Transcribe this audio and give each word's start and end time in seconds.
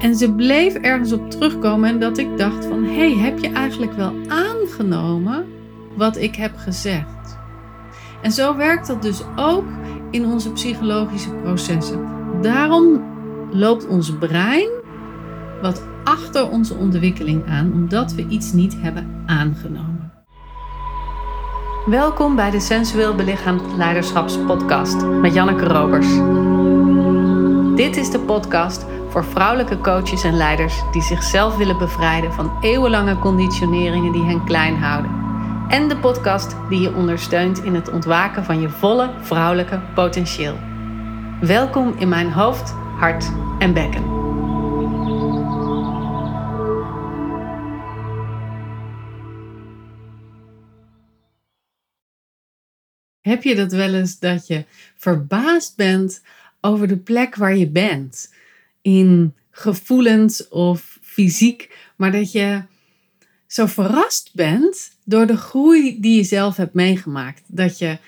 En 0.00 0.14
ze 0.14 0.32
bleef 0.32 0.74
ergens 0.74 1.12
op 1.12 1.30
terugkomen 1.30 1.88
en 1.88 1.98
dat 2.00 2.18
ik 2.18 2.38
dacht 2.38 2.64
van, 2.64 2.84
hé, 2.84 3.12
hey, 3.12 3.24
heb 3.24 3.38
je 3.38 3.48
eigenlijk 3.48 3.92
wel 3.92 4.14
aangenomen 4.28 5.46
wat 5.96 6.16
ik 6.16 6.34
heb 6.34 6.56
gezegd? 6.56 7.38
En 8.22 8.32
zo 8.32 8.56
werkt 8.56 8.86
dat 8.86 9.02
dus 9.02 9.22
ook 9.36 9.64
in 10.10 10.26
onze 10.26 10.52
psychologische 10.52 11.30
processen. 11.30 12.08
Daarom 12.42 13.02
loopt 13.50 13.86
ons 13.86 14.12
brein 14.18 14.68
wat 15.62 15.82
achter 16.04 16.50
onze 16.50 16.74
ontwikkeling 16.74 17.46
aan, 17.46 17.72
omdat 17.72 18.12
we 18.12 18.26
iets 18.28 18.52
niet 18.52 18.76
hebben 18.80 19.22
aangenomen. 19.26 20.12
Welkom 21.86 22.36
bij 22.36 22.50
de 22.50 22.60
Sensueel 22.60 23.14
Belichaamd 23.14 23.62
Leiderschapspodcast 23.76 25.06
met 25.06 25.34
Janneke 25.34 25.64
Robers. 25.64 26.08
Dit 27.76 27.96
is 27.96 28.10
de 28.10 28.20
podcast 28.20 28.84
voor 29.10 29.24
vrouwelijke 29.24 29.78
coaches 29.78 30.24
en 30.24 30.36
leiders 30.36 30.82
die 30.92 31.02
zichzelf 31.02 31.56
willen 31.56 31.78
bevrijden 31.78 32.32
van 32.32 32.58
eeuwenlange 32.60 33.18
conditioneringen 33.18 34.12
die 34.12 34.24
hen 34.24 34.44
klein 34.44 34.76
houden. 34.76 35.10
En 35.68 35.88
de 35.88 35.96
podcast 35.96 36.56
die 36.68 36.80
je 36.80 36.94
ondersteunt 36.94 37.62
in 37.62 37.74
het 37.74 37.90
ontwaken 37.90 38.44
van 38.44 38.60
je 38.60 38.68
volle 38.68 39.10
vrouwelijke 39.20 39.80
potentieel. 39.94 40.58
Welkom 41.40 41.94
in 41.98 42.08
mijn 42.08 42.32
hoofd, 42.32 42.70
hart 42.98 43.32
en 43.58 43.72
bekken. 43.72 44.18
Heb 53.20 53.42
je 53.42 53.54
dat 53.54 53.72
wel 53.72 53.94
eens 53.94 54.18
dat 54.18 54.46
je 54.46 54.64
verbaasd 54.96 55.76
bent 55.76 56.22
over 56.60 56.88
de 56.88 56.98
plek 56.98 57.36
waar 57.36 57.56
je 57.56 57.68
bent? 57.68 58.38
In 58.82 59.34
gevoelens 59.50 60.48
of 60.48 60.98
fysiek, 61.02 61.76
maar 61.96 62.12
dat 62.12 62.32
je 62.32 62.62
zo 63.46 63.66
verrast 63.66 64.30
bent 64.34 64.90
door 65.04 65.26
de 65.26 65.36
groei 65.36 66.00
die 66.00 66.16
je 66.16 66.24
zelf 66.24 66.56
hebt 66.56 66.74
meegemaakt. 66.74 67.42
Dat 67.46 67.78
je 67.78 67.98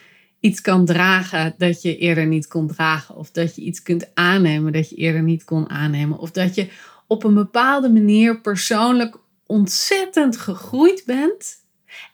iets 0.40 0.60
kan 0.60 0.84
dragen 0.84 1.54
dat 1.58 1.82
je 1.82 1.96
eerder 1.96 2.26
niet 2.26 2.46
kon 2.46 2.66
dragen. 2.66 3.16
Of 3.16 3.30
dat 3.30 3.54
je 3.54 3.62
iets 3.62 3.82
kunt 3.82 4.10
aannemen 4.14 4.72
dat 4.72 4.90
je 4.90 4.96
eerder 4.96 5.22
niet 5.22 5.44
kon 5.44 5.70
aannemen. 5.70 6.18
Of 6.18 6.30
dat 6.30 6.54
je 6.54 6.68
op 7.06 7.24
een 7.24 7.34
bepaalde 7.34 7.88
manier 7.88 8.40
persoonlijk 8.40 9.16
ontzettend 9.46 10.36
gegroeid 10.36 11.02
bent. 11.06 11.56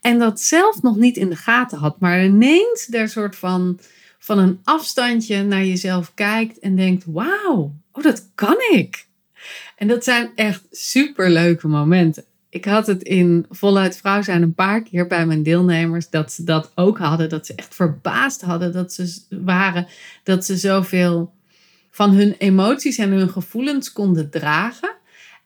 En 0.00 0.18
dat 0.18 0.40
zelf 0.40 0.82
nog 0.82 0.96
niet 0.96 1.16
in 1.16 1.28
de 1.28 1.36
gaten 1.36 1.78
had. 1.78 2.00
Maar 2.00 2.24
ineens 2.24 2.86
daar 2.86 3.08
soort 3.08 3.36
van, 3.36 3.78
van 4.18 4.38
een 4.38 4.60
afstandje 4.64 5.42
naar 5.42 5.64
jezelf 5.64 6.14
kijkt 6.14 6.58
en 6.58 6.76
denkt: 6.76 7.04
wauw, 7.06 7.74
oh 7.98 8.04
dat 8.04 8.30
kan 8.34 8.56
ik. 8.72 9.06
En 9.76 9.88
dat 9.88 10.04
zijn 10.04 10.30
echt 10.34 10.62
super 10.70 11.30
leuke 11.30 11.68
momenten. 11.68 12.24
Ik 12.50 12.64
had 12.64 12.86
het 12.86 13.02
in 13.02 13.46
Voluit 13.50 13.96
Vrouw 13.96 14.22
zijn 14.22 14.42
een 14.42 14.54
paar 14.54 14.82
keer 14.82 15.06
bij 15.06 15.26
mijn 15.26 15.42
deelnemers 15.42 16.10
dat 16.10 16.32
ze 16.32 16.44
dat 16.44 16.72
ook 16.74 16.98
hadden. 16.98 17.28
Dat 17.28 17.46
ze 17.46 17.54
echt 17.54 17.74
verbaasd 17.74 18.40
hadden 18.40 18.72
dat 18.72 18.92
ze 18.92 19.20
waren. 19.42 19.86
Dat 20.22 20.44
ze 20.44 20.56
zoveel 20.56 21.32
van 21.90 22.10
hun 22.10 22.34
emoties 22.38 22.98
en 22.98 23.10
hun 23.10 23.28
gevoelens 23.28 23.92
konden 23.92 24.30
dragen. 24.30 24.94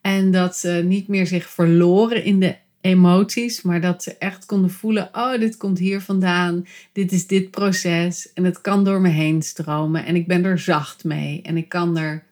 En 0.01 0.31
dat 0.31 0.57
ze 0.57 0.83
niet 0.85 1.09
meer 1.09 1.27
zich 1.27 1.49
verloren 1.49 2.25
in 2.25 2.41
de 2.41 2.57
emoties, 2.81 3.63
maar 3.63 3.81
dat 3.81 4.03
ze 4.03 4.17
echt 4.19 4.47
konden 4.47 4.71
voelen: 4.71 5.09
oh, 5.13 5.39
dit 5.39 5.57
komt 5.57 5.79
hier 5.79 6.01
vandaan, 6.01 6.67
dit 6.93 7.13
is 7.13 7.27
dit 7.27 7.51
proces 7.51 8.33
en 8.33 8.45
het 8.45 8.61
kan 8.61 8.85
door 8.85 9.01
me 9.01 9.09
heen 9.09 9.43
stromen 9.43 10.05
en 10.05 10.17
ik 10.17 10.27
ben 10.27 10.45
er 10.45 10.59
zacht 10.59 11.05
mee 11.05 11.43
en 11.43 11.57
ik 11.57 11.69
kan 11.69 11.99
erbij 11.99 12.23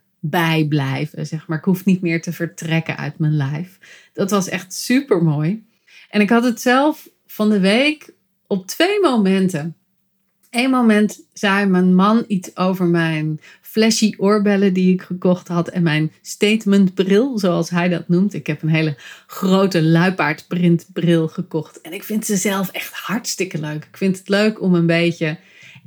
blijven, 0.68 1.26
zeg 1.26 1.46
maar. 1.46 1.58
Ik 1.58 1.64
hoef 1.64 1.84
niet 1.84 2.00
meer 2.00 2.22
te 2.22 2.32
vertrekken 2.32 2.96
uit 2.96 3.18
mijn 3.18 3.36
lijf. 3.36 3.78
Dat 4.12 4.30
was 4.30 4.48
echt 4.48 4.74
super 4.74 5.22
mooi. 5.22 5.64
En 6.10 6.20
ik 6.20 6.30
had 6.30 6.44
het 6.44 6.60
zelf 6.60 7.08
van 7.26 7.50
de 7.50 7.60
week 7.60 8.12
op 8.46 8.66
twee 8.66 9.00
momenten. 9.00 9.74
Eén 10.50 10.70
moment 10.70 11.20
zei 11.32 11.66
mijn 11.66 11.94
man 11.94 12.24
iets 12.26 12.56
over 12.56 12.86
mijn 12.86 13.40
flashy 13.60 14.14
oorbellen 14.16 14.72
die 14.72 14.92
ik 14.92 15.02
gekocht 15.02 15.48
had 15.48 15.68
en 15.68 15.82
mijn 15.82 16.12
statementbril, 16.22 17.38
zoals 17.38 17.70
hij 17.70 17.88
dat 17.88 18.08
noemt. 18.08 18.34
Ik 18.34 18.46
heb 18.46 18.62
een 18.62 18.68
hele 18.68 18.96
grote 19.26 19.82
luipaardprintbril 19.82 21.28
gekocht 21.28 21.80
en 21.80 21.92
ik 21.92 22.02
vind 22.04 22.26
ze 22.26 22.36
zelf 22.36 22.70
echt 22.70 22.92
hartstikke 22.92 23.60
leuk. 23.60 23.84
Ik 23.84 23.96
vind 23.96 24.18
het 24.18 24.28
leuk 24.28 24.60
om 24.60 24.74
een 24.74 24.86
beetje 24.86 25.38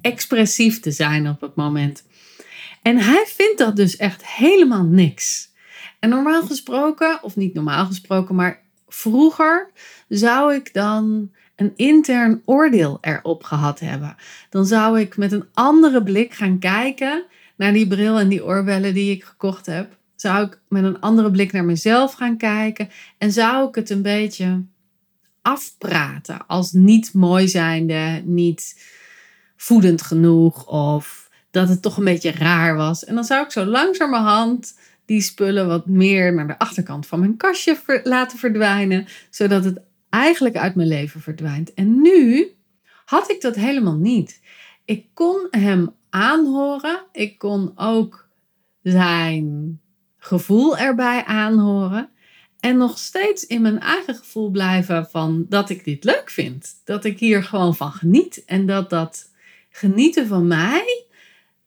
expressief 0.02 0.79
te 0.79 0.91
zijn 0.91 1.29
op 1.29 1.41
het 1.41 1.56
moment. 1.56 2.03
En 2.84 2.98
hij 2.98 3.24
vindt 3.28 3.58
dat 3.58 3.76
dus 3.76 3.96
echt 3.96 4.28
helemaal 4.28 4.84
niks. 4.84 5.52
En 6.00 6.10
normaal 6.10 6.44
gesproken, 6.44 7.24
of 7.24 7.36
niet 7.36 7.54
normaal 7.54 7.86
gesproken, 7.86 8.36
maar 8.36 8.62
vroeger 8.88 9.72
zou 10.08 10.54
ik 10.54 10.74
dan 10.74 11.32
een 11.56 11.74
intern 11.76 12.42
oordeel 12.46 12.98
erop 13.02 13.44
gehad 13.44 13.80
hebben. 13.80 14.16
Dan 14.50 14.66
zou 14.66 15.00
ik 15.00 15.18
met 15.18 15.32
een 15.32 15.46
andere 15.54 16.04
blik 16.04 16.34
gaan 16.34 16.60
kijken 16.60 17.26
naar 17.56 17.74
die 17.74 17.88
bril 17.88 18.20
en 18.20 18.28
die 18.28 18.46
oorbellen 18.46 18.94
die 18.94 19.12
ik 19.12 19.24
gekocht 19.24 19.66
heb. 19.66 19.98
Zou 20.16 20.46
ik 20.46 20.60
met 20.68 20.84
een 20.84 21.00
andere 21.00 21.32
blik 21.32 21.52
naar 21.52 21.66
mezelf 21.66 22.14
gaan 22.14 22.38
kijken 22.38 22.90
en 23.18 23.32
zou 23.32 23.68
ik 23.68 23.76
het 23.76 23.90
een 23.90 24.02
beetje 24.02 24.64
afpraten 25.42 26.48
als 26.48 26.72
niet 26.72 27.14
mooi 27.14 27.48
zijnde, 27.48 28.22
niet 28.26 28.92
voedend 29.56 30.02
genoeg 30.02 30.68
of 30.68 31.22
dat 31.53 31.69
het 31.69 31.81
toch 31.81 31.97
een 31.97 32.03
beetje 32.03 32.31
raar 32.31 32.75
was. 32.75 33.06
En 33.06 33.16
dan 33.16 33.24
zou 33.24 33.44
ik 33.44 33.52
zo 33.52 33.66
langzamerhand 33.66 34.78
die 35.06 35.22
spullen 35.22 35.68
wat 35.68 35.88
meer 35.88 36.34
naar 36.34 36.47
de 36.47 36.59
achterkant 36.59 37.08
van 37.08 37.19
mijn 37.19 37.38
kastje 37.38 38.02
laten 38.03 38.38
verdwijnen, 38.38 39.08
zodat 39.30 39.64
het 39.64 39.81
eigenlijk 40.09 40.56
uit 40.56 40.75
mijn 40.75 40.88
leven 40.88 41.22
verdwijnt. 41.22 41.74
En 41.74 42.02
nu 42.02 42.52
had 43.06 43.30
ik 43.30 43.41
dat 43.41 43.56
helemaal 43.56 43.96
niet. 43.96 44.41
Ik 44.86 45.06
kon 45.14 45.47
hem 45.50 45.96
aanhoren. 46.09 47.03
Ik 47.12 47.38
kon 47.38 47.72
ook 47.75 48.28
zijn 48.81 49.80
gevoel 50.18 50.78
erbij 50.78 51.24
aanhoren. 51.25 52.09
En 52.59 52.78
nog 52.78 52.97
steeds 52.97 53.46
in 53.46 53.62
mijn 53.62 53.80
eigen 53.80 54.16
gevoel 54.16 54.50
blijven 54.50 55.08
van 55.12 55.46
dat 55.50 55.70
ik 55.70 55.85
dit 55.85 56.03
leuk 56.03 56.30
vind. 56.30 56.81
Dat 56.84 57.06
ik 57.06 57.20
hier 57.20 57.44
gewoon 57.44 57.75
van 57.75 57.91
geniet. 57.91 58.46
En 58.46 58.66
dat 58.66 58.90
dat 58.90 59.31
genieten 59.70 60.28
van 60.28 60.47
mij 60.47 61.03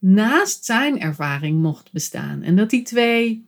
naast 0.06 0.64
zijn 0.64 1.00
ervaring 1.00 1.62
mocht 1.62 1.92
bestaan. 1.92 2.42
En 2.42 2.56
dat 2.56 2.70
die 2.70 2.82
twee 2.82 3.46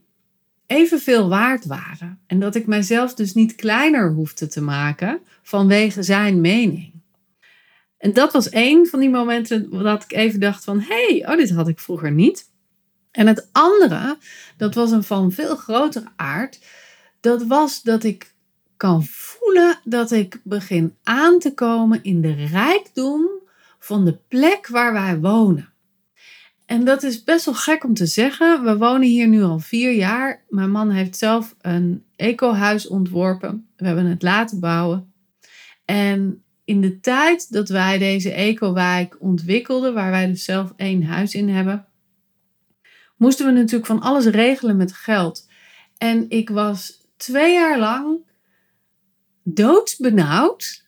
evenveel 0.66 1.28
waard 1.28 1.66
waren. 1.66 2.18
En 2.26 2.40
dat 2.40 2.54
ik 2.54 2.66
mijzelf 2.66 3.14
dus 3.14 3.34
niet 3.34 3.54
kleiner 3.54 4.12
hoefde 4.12 4.46
te 4.46 4.60
maken 4.60 5.20
vanwege 5.42 6.02
zijn 6.02 6.40
mening. 6.40 6.92
En 7.98 8.12
dat 8.12 8.32
was 8.32 8.48
één 8.48 8.86
van 8.86 9.00
die 9.00 9.10
momenten 9.10 9.70
dat 9.70 10.02
ik 10.02 10.12
even 10.12 10.40
dacht 10.40 10.64
van... 10.64 10.80
hey, 10.80 11.24
oh, 11.28 11.36
dit 11.36 11.50
had 11.50 11.68
ik 11.68 11.78
vroeger 11.78 12.12
niet. 12.12 12.50
En 13.10 13.26
het 13.26 13.48
andere, 13.52 14.18
dat 14.56 14.74
was 14.74 14.90
een 14.90 15.04
van 15.04 15.32
veel 15.32 15.56
grotere 15.56 16.08
aard... 16.16 16.60
dat 17.20 17.46
was 17.46 17.82
dat 17.82 18.04
ik 18.04 18.34
kan 18.76 19.04
voelen 19.04 19.78
dat 19.84 20.10
ik 20.10 20.40
begin 20.44 20.96
aan 21.02 21.38
te 21.38 21.54
komen 21.54 22.02
in 22.02 22.20
de 22.20 22.32
rijkdom 22.32 23.28
van 23.78 24.04
de 24.04 24.18
plek 24.28 24.66
waar 24.66 24.92
wij 24.92 25.18
wonen. 25.18 25.72
En 26.68 26.84
dat 26.84 27.02
is 27.02 27.24
best 27.24 27.44
wel 27.44 27.54
gek 27.54 27.84
om 27.84 27.94
te 27.94 28.06
zeggen. 28.06 28.64
We 28.64 28.76
wonen 28.76 29.08
hier 29.08 29.28
nu 29.28 29.42
al 29.42 29.58
vier 29.58 29.92
jaar. 29.92 30.44
Mijn 30.48 30.70
man 30.70 30.90
heeft 30.90 31.16
zelf 31.16 31.54
een 31.60 32.04
ecohuis 32.16 32.86
ontworpen. 32.86 33.68
We 33.76 33.86
hebben 33.86 34.06
het 34.06 34.22
laten 34.22 34.60
bouwen. 34.60 35.12
En 35.84 36.42
in 36.64 36.80
de 36.80 37.00
tijd 37.00 37.52
dat 37.52 37.68
wij 37.68 37.98
deze 37.98 38.32
ecowijk 38.32 39.16
ontwikkelden, 39.20 39.94
waar 39.94 40.10
wij 40.10 40.26
dus 40.26 40.44
zelf 40.44 40.72
één 40.76 41.02
huis 41.02 41.34
in 41.34 41.48
hebben, 41.48 41.86
moesten 43.16 43.46
we 43.46 43.52
natuurlijk 43.52 43.86
van 43.86 44.00
alles 44.00 44.24
regelen 44.24 44.76
met 44.76 44.92
geld. 44.92 45.48
En 45.98 46.24
ik 46.28 46.50
was 46.50 47.08
twee 47.16 47.52
jaar 47.52 47.78
lang 47.78 48.18
doodsbenauwd 49.42 50.86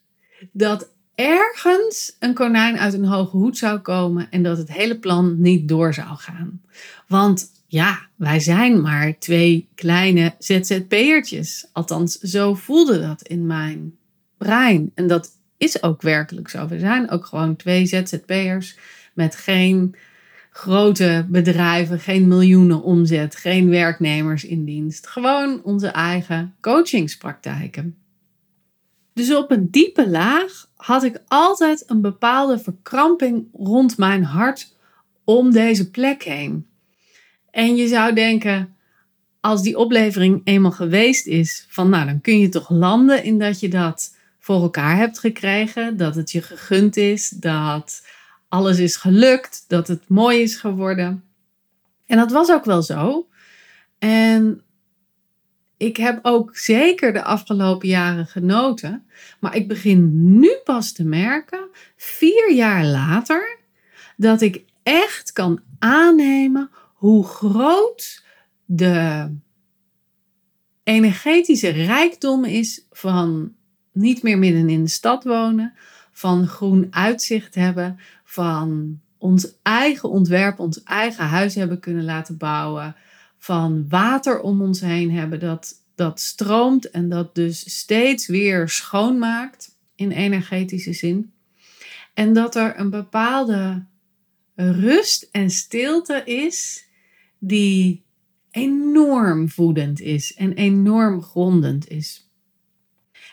dat 0.53 0.93
ergens 1.20 2.17
een 2.19 2.34
konijn 2.34 2.78
uit 2.78 2.93
een 2.93 3.05
hoge 3.05 3.37
hoed 3.37 3.58
zou 3.58 3.78
komen 3.78 4.26
en 4.31 4.43
dat 4.43 4.58
het 4.58 4.72
hele 4.72 4.99
plan 4.99 5.40
niet 5.40 5.69
door 5.69 5.94
zou 5.94 6.17
gaan. 6.17 6.61
Want 7.06 7.50
ja, 7.67 8.06
wij 8.17 8.40
zijn 8.40 8.81
maar 8.81 9.19
twee 9.19 9.69
kleine 9.75 10.34
ZZP'ertjes. 10.38 11.67
Althans, 11.72 12.19
zo 12.19 12.55
voelde 12.55 13.00
dat 13.00 13.22
in 13.22 13.46
mijn 13.46 13.96
brein. 14.38 14.90
En 14.94 15.06
dat 15.06 15.31
is 15.56 15.82
ook 15.82 16.02
werkelijk 16.02 16.49
zo. 16.49 16.69
We 16.69 16.78
zijn 16.78 17.11
ook 17.11 17.26
gewoon 17.26 17.56
twee 17.56 17.87
ZZP'ers 17.87 18.78
met 19.14 19.37
geen 19.37 19.94
grote 20.50 21.26
bedrijven, 21.28 22.00
geen 22.00 22.28
miljoenen 22.28 22.82
omzet, 22.82 23.37
geen 23.37 23.69
werknemers 23.69 24.44
in 24.44 24.64
dienst. 24.64 25.06
Gewoon 25.06 25.62
onze 25.62 25.88
eigen 25.88 26.55
coachingspraktijken. 26.61 28.00
Dus 29.20 29.34
op 29.34 29.50
een 29.50 29.70
diepe 29.70 30.08
laag 30.08 30.67
had 30.76 31.02
ik 31.02 31.22
altijd 31.26 31.84
een 31.87 32.00
bepaalde 32.00 32.58
verkramping 32.58 33.49
rond 33.52 33.99
mijn 33.99 34.25
hart 34.25 34.76
om 35.25 35.50
deze 35.50 35.90
plek 35.90 36.22
heen. 36.22 36.67
En 37.50 37.76
je 37.76 37.88
zou 37.88 38.14
denken: 38.14 38.76
als 39.40 39.62
die 39.62 39.78
oplevering 39.78 40.40
eenmaal 40.44 40.70
geweest 40.70 41.26
is, 41.26 41.67
van 41.69 41.88
nou 41.88 42.06
dan 42.06 42.20
kun 42.20 42.38
je 42.38 42.49
toch 42.49 42.70
landen 42.70 43.25
in 43.25 43.38
dat 43.38 43.61
je 43.61 43.69
dat 43.69 44.17
voor 44.38 44.62
elkaar 44.62 44.96
hebt 44.96 45.19
gekregen, 45.19 45.96
dat 45.96 46.14
het 46.14 46.31
je 46.31 46.43
gegund 46.43 46.96
is, 46.96 47.28
dat 47.28 48.06
alles 48.49 48.78
is 48.78 48.96
gelukt, 48.96 49.64
dat 49.69 49.88
het 49.88 50.08
mooi 50.08 50.40
is 50.40 50.56
geworden. 50.56 51.25
En 52.06 52.16
dat 52.16 52.32
was 52.32 52.50
ook 52.50 52.64
wel 52.64 52.82
zo. 52.82 53.28
En 53.99 54.62
ik 55.81 55.97
heb 55.97 56.19
ook 56.23 56.56
zeker 56.56 57.12
de 57.12 57.23
afgelopen 57.23 57.88
jaren 57.88 58.27
genoten. 58.27 59.06
Maar 59.38 59.56
ik 59.56 59.69
begin 59.69 60.11
nu 60.38 60.50
pas 60.65 60.93
te 60.93 61.05
merken, 61.05 61.69
vier 61.97 62.53
jaar 62.53 62.85
later, 62.85 63.59
dat 64.17 64.41
ik 64.41 64.65
echt 64.82 65.32
kan 65.32 65.61
aannemen 65.79 66.71
hoe 66.94 67.25
groot 67.25 68.25
de 68.65 69.29
energetische 70.82 71.69
rijkdom 71.69 72.44
is 72.44 72.87
van 72.91 73.53
niet 73.93 74.23
meer 74.23 74.38
midden 74.38 74.69
in 74.69 74.83
de 74.83 74.91
stad 74.91 75.25
wonen, 75.25 75.75
van 76.12 76.47
groen 76.47 76.87
uitzicht 76.91 77.55
hebben, 77.55 77.99
van 78.25 79.00
ons 79.19 79.53
eigen 79.62 80.11
ontwerp, 80.11 80.59
ons 80.59 80.83
eigen 80.83 81.25
huis 81.25 81.55
hebben 81.55 81.81
kunnen 81.81 82.05
laten 82.05 82.37
bouwen, 82.37 82.97
van 83.40 83.88
water 83.88 84.40
om 84.40 84.62
ons 84.62 84.81
heen 84.81 85.10
hebben 85.10 85.40
dat, 85.40 85.84
dat 85.94 86.20
stroomt 86.20 86.90
en 86.90 87.08
dat 87.08 87.34
dus 87.34 87.78
steeds 87.78 88.26
weer 88.26 88.69
schoonmaakt 88.69 89.78
in 89.94 90.10
energetische 90.10 90.92
zin. 90.92 91.32
En 92.14 92.32
dat 92.32 92.54
er 92.54 92.78
een 92.78 92.90
bepaalde 92.90 93.87
rust 94.54 95.28
en 95.32 95.50
stilte 95.50 96.22
is 96.25 96.88
die 97.38 98.04
enorm 98.50 99.48
voedend 99.48 100.00
is 100.00 100.34
en 100.34 100.52
enorm 100.52 101.22
grondend 101.22 101.88
is. 101.88 102.31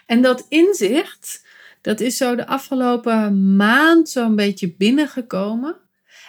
En 0.05 0.21
dat 0.21 0.45
inzicht, 0.49 1.45
dat 1.81 1.99
is 1.99 2.17
zo 2.17 2.35
de 2.35 2.47
afgelopen 2.47 3.55
maand 3.55 4.09
zo'n 4.09 4.35
beetje 4.35 4.73
binnengekomen. 4.73 5.75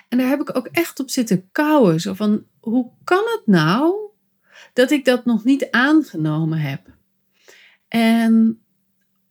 En 0.08 0.18
daar 0.18 0.28
heb 0.28 0.40
ik 0.40 0.56
ook 0.56 0.66
echt 0.66 1.00
op 1.00 1.10
zitten 1.10 1.48
kouwen. 1.52 2.00
Zo 2.00 2.14
van, 2.14 2.44
hoe 2.60 2.90
kan 3.04 3.24
het 3.24 3.42
nou 3.44 4.10
dat 4.72 4.90
ik 4.90 5.04
dat 5.04 5.24
nog 5.24 5.44
niet 5.44 5.70
aangenomen 5.70 6.58
heb? 6.58 6.86
En 7.88 8.62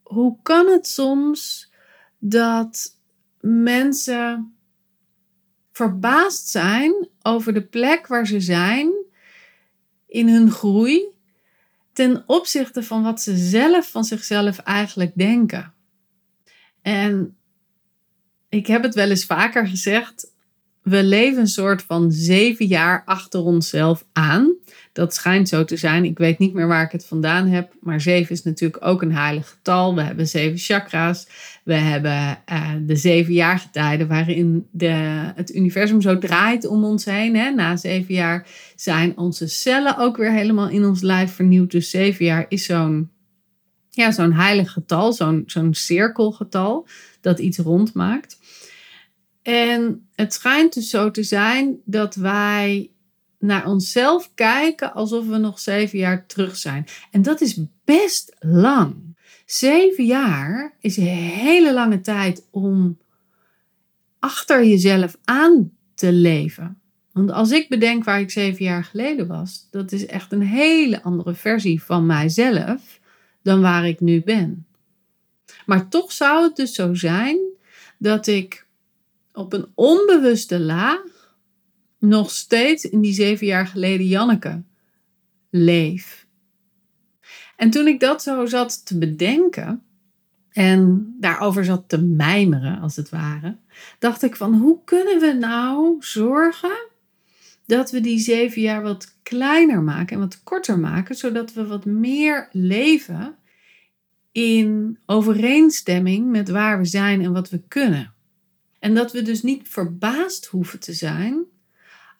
hoe 0.03 0.37
kan 0.41 0.67
het 0.67 0.87
soms 0.87 1.71
dat 2.19 2.99
mensen 3.39 4.55
verbaasd 5.71 6.47
zijn 6.47 7.07
over 7.21 7.53
de 7.53 7.65
plek 7.65 8.07
waar 8.07 8.27
ze 8.27 8.39
zijn 8.39 8.91
in 10.07 10.29
hun 10.29 10.51
groei 10.51 11.15
ten 11.93 12.23
opzichte 12.27 12.83
van 12.83 13.03
wat 13.03 13.21
ze 13.21 13.37
zelf 13.37 13.91
van 13.91 14.03
zichzelf 14.03 14.57
eigenlijk 14.57 15.11
denken. 15.15 15.73
En 16.81 17.37
ik 18.49 18.67
heb 18.67 18.83
het 18.83 18.95
wel 18.95 19.09
eens 19.09 19.25
vaker 19.25 19.67
gezegd, 19.67 20.35
we 20.89 21.03
leven 21.03 21.39
een 21.39 21.47
soort 21.47 21.81
van 21.81 22.11
zeven 22.11 22.65
jaar 22.65 23.01
achter 23.05 23.39
onszelf 23.39 24.05
aan. 24.13 24.53
Dat 24.93 25.13
schijnt 25.13 25.49
zo 25.49 25.63
te 25.63 25.77
zijn. 25.77 26.05
Ik 26.05 26.17
weet 26.17 26.39
niet 26.39 26.53
meer 26.53 26.67
waar 26.67 26.83
ik 26.83 26.91
het 26.91 27.05
vandaan 27.05 27.47
heb. 27.47 27.73
Maar 27.79 28.01
zeven 28.01 28.31
is 28.31 28.43
natuurlijk 28.43 28.85
ook 28.85 29.01
een 29.01 29.13
heilig 29.13 29.49
getal. 29.49 29.95
We 29.95 30.01
hebben 30.01 30.27
zeven 30.27 30.57
chakra's. 30.57 31.27
We 31.63 31.73
hebben 31.73 32.39
uh, 32.51 32.71
de 32.81 32.95
zeven 32.95 33.33
jaargetijden 33.33 34.07
waarin 34.07 34.67
de, 34.71 35.31
het 35.35 35.55
universum 35.55 36.01
zo 36.01 36.17
draait 36.17 36.67
om 36.67 36.83
ons 36.83 37.05
heen. 37.05 37.35
Hè. 37.35 37.49
Na 37.49 37.75
zeven 37.75 38.13
jaar 38.13 38.47
zijn 38.75 39.17
onze 39.17 39.47
cellen 39.47 39.97
ook 39.97 40.17
weer 40.17 40.31
helemaal 40.31 40.69
in 40.69 40.85
ons 40.85 41.01
lijf 41.01 41.31
vernieuwd. 41.31 41.71
Dus 41.71 41.89
zeven 41.89 42.25
jaar 42.25 42.45
is 42.49 42.65
zo'n 42.65 43.09
ja, 43.89 44.31
heilig 44.31 44.71
getal, 44.71 45.13
zo'n 45.13 45.43
zo'n 45.45 45.73
cirkelgetal 45.73 46.87
dat 47.21 47.39
iets 47.39 47.57
rondmaakt. 47.57 48.36
En 49.47 50.07
het 50.15 50.33
schijnt 50.33 50.73
dus 50.73 50.89
zo 50.89 51.11
te 51.11 51.23
zijn 51.23 51.77
dat 51.85 52.15
wij 52.15 52.91
naar 53.39 53.67
onszelf 53.67 54.31
kijken 54.35 54.93
alsof 54.93 55.27
we 55.27 55.37
nog 55.37 55.59
zeven 55.59 55.99
jaar 55.99 56.25
terug 56.25 56.57
zijn. 56.57 56.85
En 57.11 57.21
dat 57.21 57.41
is 57.41 57.59
best 57.85 58.35
lang. 58.39 59.17
Zeven 59.45 60.05
jaar 60.05 60.73
is 60.79 60.97
een 60.97 61.05
hele 61.05 61.73
lange 61.73 62.01
tijd 62.01 62.47
om 62.51 62.97
achter 64.19 64.65
jezelf 64.65 65.17
aan 65.23 65.71
te 65.93 66.11
leven. 66.11 66.79
Want 67.11 67.31
als 67.31 67.51
ik 67.51 67.69
bedenk 67.69 68.03
waar 68.03 68.19
ik 68.19 68.31
zeven 68.31 68.65
jaar 68.65 68.83
geleden 68.83 69.27
was, 69.27 69.67
dat 69.71 69.91
is 69.91 70.05
echt 70.05 70.31
een 70.31 70.41
hele 70.41 71.03
andere 71.03 71.33
versie 71.33 71.83
van 71.83 72.05
mijzelf 72.05 72.99
dan 73.41 73.61
waar 73.61 73.87
ik 73.87 73.99
nu 73.99 74.21
ben. 74.23 74.65
Maar 75.65 75.89
toch 75.89 76.11
zou 76.11 76.43
het 76.43 76.55
dus 76.55 76.73
zo 76.73 76.93
zijn 76.93 77.37
dat 77.97 78.27
ik 78.27 78.65
op 79.37 79.53
een 79.53 79.71
onbewuste 79.75 80.59
laag 80.59 81.01
nog 81.99 82.31
steeds 82.31 82.85
in 82.85 83.01
die 83.01 83.13
zeven 83.13 83.47
jaar 83.47 83.67
geleden 83.67 84.07
Janneke 84.07 84.63
leef. 85.49 86.27
En 87.55 87.69
toen 87.69 87.87
ik 87.87 87.99
dat 87.99 88.23
zo 88.23 88.45
zat 88.45 88.85
te 88.85 88.97
bedenken 88.97 89.83
en 90.49 91.13
daarover 91.19 91.65
zat 91.65 91.89
te 91.89 92.01
mijmeren, 92.01 92.79
als 92.79 92.95
het 92.95 93.09
ware, 93.09 93.57
dacht 93.99 94.23
ik 94.23 94.35
van 94.35 94.53
hoe 94.53 94.79
kunnen 94.83 95.19
we 95.19 95.33
nou 95.33 95.95
zorgen 95.99 96.77
dat 97.65 97.91
we 97.91 98.01
die 98.01 98.19
zeven 98.19 98.61
jaar 98.61 98.81
wat 98.81 99.15
kleiner 99.23 99.81
maken 99.81 100.15
en 100.15 100.21
wat 100.21 100.43
korter 100.43 100.79
maken, 100.79 101.15
zodat 101.15 101.53
we 101.53 101.67
wat 101.67 101.85
meer 101.85 102.49
leven 102.51 103.35
in 104.31 104.99
overeenstemming 105.05 106.29
met 106.29 106.49
waar 106.49 106.77
we 106.77 106.85
zijn 106.85 107.21
en 107.21 107.33
wat 107.33 107.49
we 107.49 107.61
kunnen. 107.67 108.15
En 108.87 108.93
dat 108.93 109.11
we 109.11 109.21
dus 109.21 109.43
niet 109.43 109.67
verbaasd 109.69 110.45
hoeven 110.45 110.79
te 110.79 110.93
zijn 110.93 111.45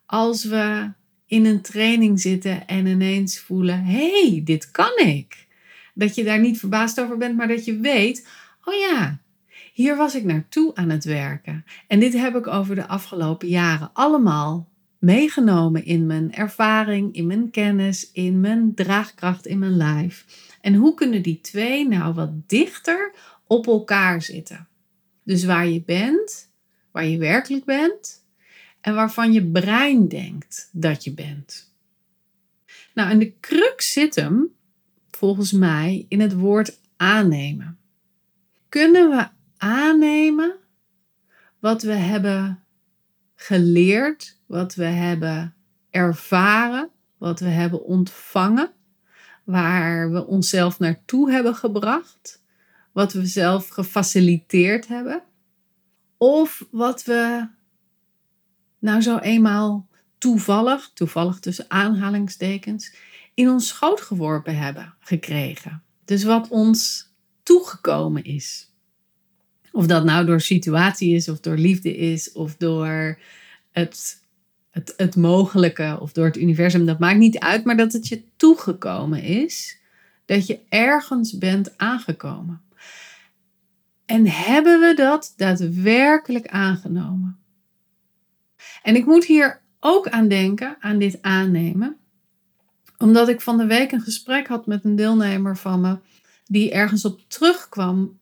als 0.06 0.44
we 0.44 0.92
in 1.26 1.44
een 1.44 1.60
training 1.60 2.20
zitten 2.20 2.66
en 2.66 2.86
ineens 2.86 3.38
voelen: 3.38 3.84
hé, 3.84 4.10
hey, 4.10 4.40
dit 4.44 4.70
kan 4.70 4.98
ik. 4.98 5.46
Dat 5.94 6.14
je 6.14 6.24
daar 6.24 6.40
niet 6.40 6.58
verbaasd 6.58 7.00
over 7.00 7.16
bent, 7.16 7.36
maar 7.36 7.48
dat 7.48 7.64
je 7.64 7.76
weet: 7.76 8.28
oh 8.64 8.74
ja, 8.74 9.20
hier 9.72 9.96
was 9.96 10.14
ik 10.14 10.24
naartoe 10.24 10.74
aan 10.74 10.90
het 10.90 11.04
werken. 11.04 11.64
En 11.86 12.00
dit 12.00 12.12
heb 12.12 12.36
ik 12.36 12.46
over 12.46 12.74
de 12.74 12.86
afgelopen 12.86 13.48
jaren 13.48 13.90
allemaal 13.92 14.68
meegenomen 14.98 15.84
in 15.84 16.06
mijn 16.06 16.34
ervaring, 16.34 17.14
in 17.14 17.26
mijn 17.26 17.50
kennis, 17.50 18.10
in 18.12 18.40
mijn 18.40 18.74
draagkracht, 18.74 19.46
in 19.46 19.58
mijn 19.58 19.76
lijf. 19.76 20.24
En 20.60 20.74
hoe 20.74 20.94
kunnen 20.94 21.22
die 21.22 21.40
twee 21.40 21.88
nou 21.88 22.14
wat 22.14 22.48
dichter 22.48 23.14
op 23.46 23.66
elkaar 23.66 24.22
zitten? 24.22 24.68
Dus 25.24 25.44
waar 25.44 25.68
je 25.68 25.82
bent, 25.82 26.47
waar 26.98 27.06
je 27.06 27.18
werkelijk 27.18 27.64
bent 27.64 28.24
en 28.80 28.94
waarvan 28.94 29.32
je 29.32 29.46
brein 29.46 30.08
denkt 30.08 30.68
dat 30.72 31.04
je 31.04 31.12
bent. 31.12 31.72
Nou, 32.94 33.10
en 33.10 33.18
de 33.18 33.38
crux 33.40 33.92
zit 33.92 34.14
hem, 34.14 34.48
volgens 35.10 35.52
mij, 35.52 36.06
in 36.08 36.20
het 36.20 36.34
woord 36.34 36.80
aannemen. 36.96 37.78
Kunnen 38.68 39.10
we 39.10 39.28
aannemen 39.56 40.56
wat 41.58 41.82
we 41.82 41.92
hebben 41.92 42.62
geleerd, 43.34 44.38
wat 44.46 44.74
we 44.74 44.84
hebben 44.84 45.54
ervaren, 45.90 46.90
wat 47.18 47.40
we 47.40 47.48
hebben 47.48 47.84
ontvangen, 47.84 48.70
waar 49.44 50.12
we 50.12 50.26
onszelf 50.26 50.78
naartoe 50.78 51.30
hebben 51.30 51.54
gebracht, 51.54 52.42
wat 52.92 53.12
we 53.12 53.26
zelf 53.26 53.68
gefaciliteerd 53.68 54.88
hebben, 54.88 55.22
of 56.18 56.66
wat 56.70 57.04
we 57.04 57.48
nou 58.78 59.00
zo 59.00 59.18
eenmaal 59.18 59.88
toevallig, 60.18 60.90
toevallig 60.94 61.38
tussen 61.38 61.64
aanhalingstekens, 61.68 62.94
in 63.34 63.48
ons 63.48 63.66
schoot 63.66 64.00
geworpen 64.00 64.58
hebben 64.58 64.94
gekregen. 65.00 65.82
Dus 66.04 66.24
wat 66.24 66.48
ons 66.48 67.10
toegekomen 67.42 68.24
is. 68.24 68.70
Of 69.72 69.86
dat 69.86 70.04
nou 70.04 70.26
door 70.26 70.40
situatie 70.40 71.14
is, 71.14 71.28
of 71.28 71.40
door 71.40 71.56
liefde 71.56 71.96
is, 71.96 72.32
of 72.32 72.56
door 72.56 73.18
het, 73.70 74.22
het, 74.70 74.94
het 74.96 75.16
mogelijke, 75.16 75.98
of 76.00 76.12
door 76.12 76.24
het 76.24 76.36
universum, 76.36 76.86
dat 76.86 76.98
maakt 76.98 77.18
niet 77.18 77.38
uit, 77.38 77.64
maar 77.64 77.76
dat 77.76 77.92
het 77.92 78.08
je 78.08 78.22
toegekomen 78.36 79.22
is, 79.22 79.78
dat 80.24 80.46
je 80.46 80.58
ergens 80.68 81.38
bent 81.38 81.78
aangekomen. 81.78 82.60
En 84.08 84.26
hebben 84.26 84.80
we 84.80 84.94
dat 84.94 85.32
daadwerkelijk 85.36 86.46
aangenomen? 86.46 87.38
En 88.82 88.96
ik 88.96 89.06
moet 89.06 89.24
hier 89.24 89.60
ook 89.80 90.08
aan 90.08 90.28
denken, 90.28 90.76
aan 90.80 90.98
dit 90.98 91.22
aannemen, 91.22 91.96
omdat 92.98 93.28
ik 93.28 93.40
van 93.40 93.58
de 93.58 93.66
week 93.66 93.92
een 93.92 94.00
gesprek 94.00 94.46
had 94.46 94.66
met 94.66 94.84
een 94.84 94.96
deelnemer 94.96 95.56
van 95.56 95.80
me, 95.80 95.98
die 96.46 96.70
ergens 96.70 97.04
op 97.04 97.20
terugkwam 97.26 98.18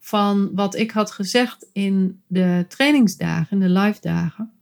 van 0.00 0.54
wat 0.54 0.74
ik 0.74 0.90
had 0.90 1.10
gezegd 1.10 1.66
in 1.72 2.22
de 2.26 2.64
trainingsdagen, 2.68 3.60
in 3.60 3.72
de 3.72 3.80
live 3.80 4.00
dagen. 4.00 4.52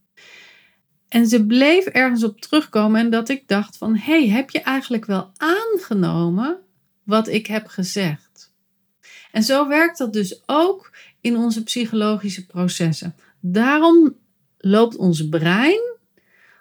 En 1.09 1.27
ze 1.27 1.47
bleef 1.47 1.85
ergens 1.85 2.25
op 2.25 2.41
terugkomen 2.41 3.01
en 3.01 3.11
dat 3.11 3.29
ik 3.29 3.49
dacht 3.49 3.77
van, 3.77 3.97
hey, 3.97 4.29
heb 4.29 4.51
je 4.51 4.61
eigenlijk 4.61 5.05
wel 5.05 5.31
aangenomen 5.37 6.59
wat 7.03 7.29
ik 7.29 7.47
heb 7.47 7.67
gezegd? 7.67 8.26
En 9.37 9.43
zo 9.43 9.69
werkt 9.69 9.99
dat 9.99 10.13
dus 10.13 10.43
ook 10.47 10.93
in 11.21 11.37
onze 11.37 11.63
psychologische 11.63 12.47
processen. 12.47 13.15
Daarom 13.41 14.17
loopt 14.59 14.97
ons 14.97 15.29
brein 15.29 15.81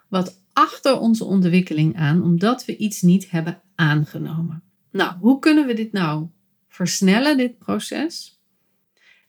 wat 0.07 0.39
achter 0.53 0.99
onze 0.99 1.23
ontwikkeling 1.23 1.97
aan, 1.97 2.23
omdat 2.23 2.65
we 2.65 2.77
iets 2.77 3.01
niet 3.01 3.29
hebben 3.31 3.61
aangenomen. 3.75 4.63
Nou, 4.91 5.17
hoe 5.19 5.39
kunnen 5.39 5.67
we 5.67 5.73
dit 5.73 5.91
nou 5.91 6.27
versnellen, 6.67 7.37
dit 7.37 7.57
proces? 7.57 8.39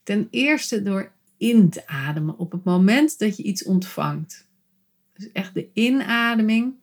Ten 0.02 0.28
eerste 0.30 0.82
door 0.82 1.12
in 1.36 1.70
te 1.70 1.86
ademen 1.86 2.38
op 2.38 2.52
het 2.52 2.64
moment 2.64 3.18
dat 3.18 3.36
je 3.36 3.42
iets 3.42 3.64
ontvangt. 3.64 4.48
Dus 5.14 5.32
echt 5.32 5.54
de 5.54 5.68
inademing. 5.72 6.74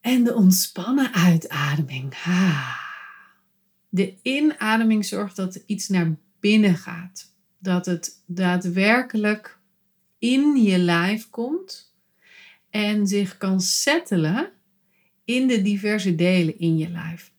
En 0.00 0.24
de 0.24 0.34
ontspannen 0.34 1.12
uitademing. 1.14 2.14
De 3.88 4.14
inademing 4.22 5.04
zorgt 5.04 5.36
dat 5.36 5.62
iets 5.66 5.88
naar 5.88 6.16
binnen 6.40 6.76
gaat. 6.76 7.34
Dat 7.58 7.86
het 7.86 8.22
daadwerkelijk 8.26 9.58
in 10.18 10.56
je 10.62 10.78
lijf 10.78 11.30
komt 11.30 11.94
en 12.70 13.06
zich 13.06 13.36
kan 13.36 13.60
settelen 13.60 14.50
in 15.24 15.46
de 15.46 15.62
diverse 15.62 16.14
delen 16.14 16.58
in 16.58 16.78
je 16.78 16.88
lijf. 16.88 17.32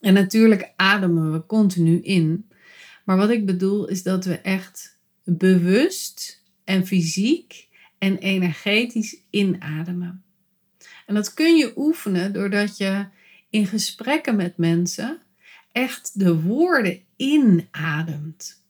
En 0.00 0.14
natuurlijk 0.14 0.72
ademen 0.76 1.32
we 1.32 1.46
continu 1.46 2.00
in. 2.00 2.48
Maar 3.04 3.16
wat 3.16 3.30
ik 3.30 3.46
bedoel 3.46 3.88
is 3.88 4.02
dat 4.02 4.24
we 4.24 4.38
echt 4.38 4.98
bewust 5.24 6.42
en 6.64 6.86
fysiek 6.86 7.68
en 7.98 8.18
energetisch 8.18 9.16
inademen. 9.30 10.24
En 11.06 11.14
dat 11.14 11.34
kun 11.34 11.56
je 11.56 11.72
oefenen 11.76 12.32
doordat 12.32 12.76
je 12.76 13.06
in 13.50 13.66
gesprekken 13.66 14.36
met 14.36 14.56
mensen 14.56 15.20
echt 15.72 16.18
de 16.18 16.40
woorden 16.40 17.00
inademt. 17.16 18.62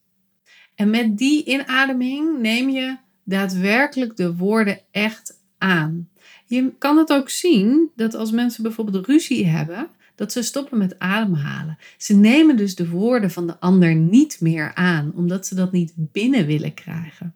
En 0.75 0.90
met 0.90 1.18
die 1.18 1.44
inademing 1.44 2.38
neem 2.40 2.68
je 2.68 2.97
daadwerkelijk 3.25 4.16
de 4.16 4.37
woorden 4.37 4.80
echt 4.90 5.40
aan. 5.59 6.09
Je 6.47 6.73
kan 6.78 6.97
het 6.97 7.12
ook 7.12 7.30
zien 7.30 7.90
dat 7.97 8.14
als 8.14 8.30
mensen 8.30 8.62
bijvoorbeeld 8.62 9.06
ruzie 9.06 9.47
hebben, 9.47 9.88
dat 10.14 10.32
ze 10.32 10.42
stoppen 10.42 10.78
met 10.78 10.99
ademhalen. 10.99 11.78
Ze 11.97 12.16
nemen 12.16 12.56
dus 12.56 12.75
de 12.75 12.88
woorden 12.88 13.30
van 13.30 13.47
de 13.47 13.61
ander 13.61 13.94
niet 13.94 14.40
meer 14.40 14.75
aan, 14.75 15.12
omdat 15.14 15.47
ze 15.47 15.54
dat 15.54 15.73
niet 15.73 15.92
binnen 15.97 16.47
willen 16.47 16.75
krijgen. 16.75 17.35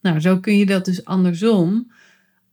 Nou, 0.00 0.20
zo 0.20 0.38
kun 0.38 0.58
je 0.58 0.66
dat 0.66 0.84
dus 0.84 1.04
andersom 1.04 1.92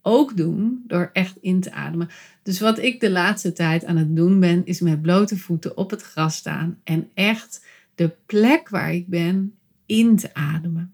ook 0.02 0.38
doen 0.38 0.84
door 0.88 1.10
echt 1.14 1.38
in 1.42 1.60
te 1.60 1.72
ademen. 1.72 2.10
Dus 2.44 2.60
wat 2.60 2.80
ik 2.80 3.00
de 3.00 3.12
laatste 3.12 3.54
tijd 3.54 3.86
aan 3.86 3.98
het 3.98 4.16
doen 4.16 4.40
ben, 4.40 4.66
is 4.66 4.80
met 4.80 5.02
blote 5.02 5.38
voeten 5.38 5.78
op 5.78 5.90
het 5.90 6.02
gras 6.02 6.36
staan 6.36 6.80
en 6.84 7.10
echt 7.14 7.66
de 7.96 8.12
plek 8.26 8.70
waar 8.70 8.94
ik 8.94 9.08
ben 9.08 9.54
in 9.86 10.16
te 10.16 10.34
ademen. 10.34 10.94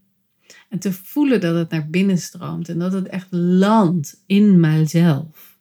En 0.69 0.79
te 0.79 0.93
voelen 0.93 1.41
dat 1.41 1.55
het 1.55 1.69
naar 1.69 1.89
binnen 1.89 2.17
stroomt 2.17 2.69
en 2.69 2.79
dat 2.79 2.93
het 2.93 3.07
echt 3.07 3.27
landt 3.31 4.23
in 4.25 4.59
mijzelf. 4.59 5.57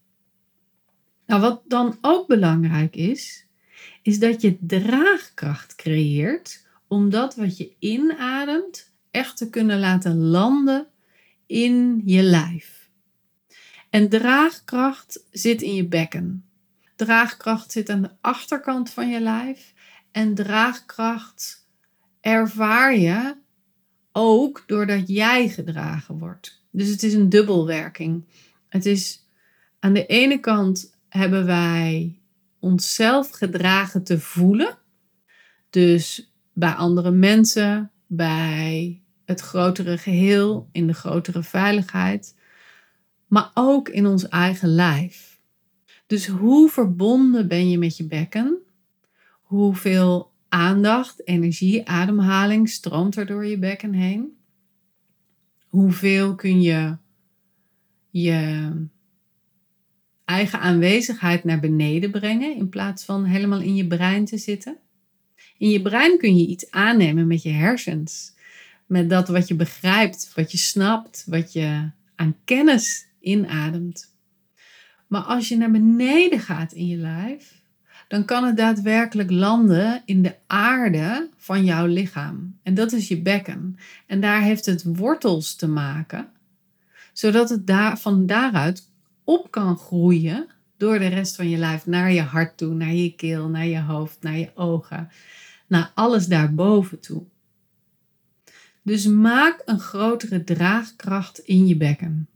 Nou, 1.27 1.41
wat 1.41 1.63
dan 1.67 1.99
ook 2.01 2.27
belangrijk 2.27 2.97
is, 2.97 3.47
is 4.03 4.19
dat 4.19 4.41
je 4.41 4.57
draagkracht 4.61 5.75
creëert 5.75 6.67
om 6.89 7.11
dat 7.11 7.35
wat 7.35 7.57
je 7.57 7.73
inademt 7.79 8.93
echt 9.11 9.37
te 9.37 9.51
kunnen 9.51 9.79
laten 9.79 10.17
landen 10.17 10.87
in 11.47 12.03
je 12.05 12.23
lijf. 12.23 12.76
En 13.91 14.09
draagkracht 14.09 15.25
zit 15.31 15.63
in 15.63 15.75
je 15.75 15.87
bekken. 15.87 16.45
Draagkracht 16.97 17.73
zit 17.73 17.89
aan 17.89 18.03
de 18.03 18.11
achterkant 18.21 18.91
van 18.91 19.09
je 19.09 19.21
lijf. 19.21 19.73
En 20.13 20.35
draagkracht 20.35 21.69
ervaar 22.21 22.97
je 22.97 23.37
ook 24.13 24.65
doordat 24.67 25.09
jij 25.09 25.49
gedragen 25.49 26.19
wordt. 26.19 26.63
Dus 26.71 26.89
het 26.89 27.03
is 27.03 27.15
een 27.15 27.29
dubbelwerking. 27.29 28.25
Het 28.69 28.87
is 28.87 29.29
aan 29.79 29.93
de 29.93 30.07
ene 30.07 30.41
kant 30.41 30.99
hebben 31.09 31.47
wij 31.47 32.19
onszelf 32.61 33.31
gedragen 33.31 34.05
te 34.05 34.21
voelen. 34.21 34.79
Dus 35.71 36.33
bij 36.53 36.73
andere 36.73 37.11
mensen, 37.11 37.91
bij 38.07 39.01
het 39.25 39.41
grotere 39.41 39.99
geheel, 39.99 40.69
in 40.73 40.87
de 40.87 40.95
grotere 40.95 41.43
veiligheid, 41.43 42.35
maar 43.27 43.51
ook 43.55 43.89
in 43.89 44.07
ons 44.07 44.29
eigen 44.29 44.69
lijf. 44.69 45.41
Dus 46.07 46.27
hoe 46.27 46.69
verbonden 46.69 47.49
ben 47.49 47.71
je 47.71 47.79
met 47.79 47.97
je 47.97 48.07
bekken? 48.07 48.59
Hoeveel 49.43 50.33
aandacht, 50.49 51.29
energie, 51.29 51.89
ademhaling 51.89 52.69
stroomt 52.69 53.17
er 53.17 53.27
door 53.27 53.47
je 53.47 53.59
bekken 53.59 53.93
heen? 53.93 54.37
Hoeveel 55.67 56.35
kun 56.35 56.63
je 56.63 56.97
je 58.11 58.71
eigen 60.25 60.61
aanwezigheid 60.61 61.45
naar 61.45 61.61
beneden 61.61 62.11
brengen 62.11 62.57
in 62.57 62.69
plaats 62.69 63.05
van 63.05 63.25
helemaal 63.25 63.61
in 63.61 63.75
je 63.75 63.87
brein 63.87 64.25
te 64.25 64.39
zitten? 64.39 64.79
In 65.59 65.71
je 65.71 65.83
brein 65.83 66.19
kun 66.19 66.37
je 66.37 66.47
iets 66.47 66.71
aannemen 66.71 67.27
met 67.27 67.43
je 67.43 67.51
hersens, 67.51 68.35
met 68.87 69.11
dat 69.11 69.29
wat 69.29 69.49
je 69.49 69.55
begrijpt, 69.55 70.33
wat 70.35 70.53
je 70.53 70.59
snapt, 70.59 71.25
wat 71.27 71.53
je 71.53 71.91
aan 72.15 72.37
kennis 72.45 73.06
inademt. 73.27 74.15
Maar 75.07 75.23
als 75.23 75.49
je 75.49 75.57
naar 75.57 75.71
beneden 75.71 76.41
gaat 76.41 76.73
in 76.73 76.87
je 76.87 76.97
lijf, 76.97 77.61
dan 78.09 78.25
kan 78.25 78.45
het 78.45 78.57
daadwerkelijk 78.57 79.31
landen 79.31 80.03
in 80.05 80.23
de 80.23 80.35
aarde 80.47 81.29
van 81.37 81.65
jouw 81.65 81.87
lichaam. 81.87 82.59
En 82.63 82.75
dat 82.75 82.93
is 82.93 83.09
je 83.09 83.23
bekken. 83.23 83.77
En 84.07 84.21
daar 84.21 84.43
heeft 84.43 84.67
het 84.67 84.97
wortels 84.97 85.55
te 85.55 85.69
maken, 85.69 86.29
zodat 87.13 87.49
het 87.49 87.67
daar, 87.67 87.99
van 87.99 88.27
daaruit 88.27 88.91
op 89.25 89.51
kan 89.51 89.77
groeien 89.77 90.47
door 90.77 90.99
de 90.99 91.07
rest 91.07 91.37
van 91.37 91.49
je 91.49 91.57
lijf 91.57 91.87
naar 91.87 92.13
je 92.13 92.23
hart 92.23 92.57
toe, 92.57 92.75
naar 92.75 92.95
je 92.95 93.15
keel, 93.15 93.49
naar 93.49 93.67
je 93.67 93.81
hoofd, 93.81 94.23
naar 94.23 94.39
je 94.39 94.51
ogen, 94.55 95.09
naar 95.67 95.93
alles 95.95 96.27
daarboven 96.27 97.01
toe. 97.01 97.23
Dus 98.83 99.07
maak 99.07 99.63
een 99.65 99.81
grotere 99.81 100.45
draagkracht 100.45 101.39
in 101.39 101.67
je 101.67 101.77
bekken. 101.77 102.29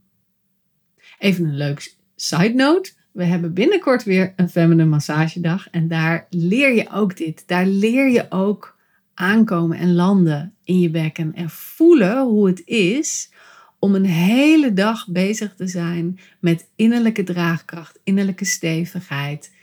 Even 1.21 1.45
een 1.45 1.57
leuk 1.57 1.95
side 2.15 2.53
note. 2.53 2.91
We 3.11 3.23
hebben 3.23 3.53
binnenkort 3.53 4.03
weer 4.03 4.33
een 4.35 4.49
feminine 4.49 4.89
massagedag 4.89 5.69
en 5.69 5.87
daar 5.87 6.25
leer 6.29 6.75
je 6.75 6.89
ook 6.91 7.17
dit. 7.17 7.43
Daar 7.47 7.65
leer 7.65 8.09
je 8.09 8.25
ook 8.29 8.77
aankomen 9.13 9.77
en 9.77 9.93
landen 9.93 10.53
in 10.63 10.79
je 10.79 10.89
bekken 10.89 11.33
en 11.35 11.49
voelen 11.49 12.23
hoe 12.23 12.47
het 12.47 12.61
is 12.65 13.31
om 13.79 13.95
een 13.95 14.05
hele 14.05 14.73
dag 14.73 15.07
bezig 15.07 15.55
te 15.55 15.67
zijn 15.67 16.19
met 16.39 16.69
innerlijke 16.75 17.23
draagkracht, 17.23 17.99
innerlijke 18.03 18.45
stevigheid, 18.45 19.53